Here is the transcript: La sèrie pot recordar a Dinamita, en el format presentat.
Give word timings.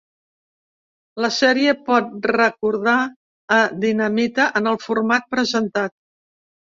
La 1.25 1.29
sèrie 1.33 1.73
pot 1.89 2.15
recordar 2.31 2.95
a 3.57 3.57
Dinamita, 3.83 4.47
en 4.61 4.71
el 4.73 4.79
format 4.87 5.29
presentat. 5.35 5.95